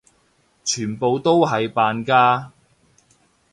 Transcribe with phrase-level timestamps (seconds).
[0.63, 2.49] 全部都係扮㗎！